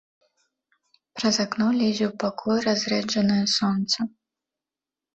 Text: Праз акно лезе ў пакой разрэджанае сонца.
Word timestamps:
Праз 1.19 1.35
акно 1.45 1.67
лезе 1.79 2.05
ў 2.07 2.13
пакой 2.25 2.57
разрэджанае 2.67 3.41
сонца. 3.61 3.99